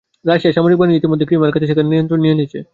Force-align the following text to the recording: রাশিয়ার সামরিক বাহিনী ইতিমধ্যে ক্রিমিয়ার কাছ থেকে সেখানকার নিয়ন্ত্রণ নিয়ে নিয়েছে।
রাশিয়ার 0.29 0.55
সামরিক 0.57 0.77
বাহিনী 0.79 0.93
ইতিমধ্যে 0.97 1.27
ক্রিমিয়ার 1.27 1.53
কাছ 1.53 1.57
থেকে 1.59 1.69
সেখানকার 1.71 1.91
নিয়ন্ত্রণ 1.93 2.19
নিয়ে 2.23 2.37
নিয়েছে। 2.37 2.59